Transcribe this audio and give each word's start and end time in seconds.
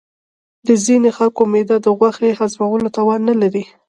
د 0.67 0.69
ځینې 0.85 1.09
خلکو 1.17 1.41
معده 1.51 1.77
د 1.81 1.87
غوښې 1.97 2.31
هضمولو 2.39 2.87
توان 2.97 3.19
نه 3.29 3.35
لري. 3.41 3.63